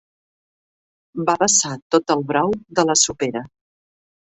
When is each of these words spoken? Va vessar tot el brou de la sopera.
Va 1.29 1.37
vessar 1.45 1.75
tot 1.97 2.17
el 2.19 2.27
brou 2.33 2.59
de 2.81 2.91
la 2.93 3.01
sopera. 3.07 3.49